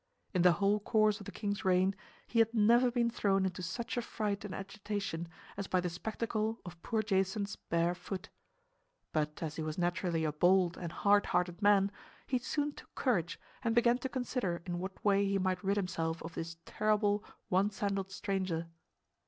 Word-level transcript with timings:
In 0.33 0.41
the 0.41 0.53
whole 0.53 0.79
course 0.79 1.19
of 1.19 1.27
the 1.27 1.31
king's 1.31 1.63
reign 1.63 1.95
he 2.25 2.39
had 2.39 2.55
never 2.55 2.89
been 2.89 3.11
thrown 3.11 3.45
into 3.45 3.61
such 3.61 3.97
a 3.97 4.01
fright 4.01 4.43
and 4.43 4.51
agitation 4.55 5.27
as 5.55 5.67
by 5.67 5.79
the 5.79 5.89
spectacle 5.91 6.59
of 6.65 6.81
poor 6.81 7.03
Jason's 7.03 7.55
bare 7.55 7.93
foot. 7.93 8.29
But 9.13 9.43
as 9.43 9.57
he 9.57 9.61
was 9.61 9.77
naturally 9.77 10.23
a 10.23 10.31
bold 10.33 10.75
and 10.75 10.91
hard 10.91 11.27
hearted 11.27 11.61
man, 11.61 11.91
he 12.25 12.39
soon 12.39 12.71
took 12.71 12.95
courage 12.95 13.39
and 13.63 13.75
began 13.75 13.99
to 13.99 14.09
consider 14.09 14.63
in 14.65 14.79
what 14.79 15.05
way 15.05 15.23
he 15.27 15.37
might 15.37 15.63
rid 15.63 15.77
himself 15.77 16.23
of 16.23 16.33
this 16.33 16.57
terrible 16.65 17.23
one 17.49 17.69
sandaled 17.69 18.09
stranger. 18.09 18.69